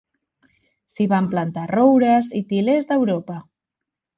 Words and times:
S'hi 0.93 1.05
van 1.11 1.27
plantar 1.35 1.67
roures 1.73 2.33
i 2.43 2.45
til·lers 2.55 2.91
d'Europa. 2.93 3.37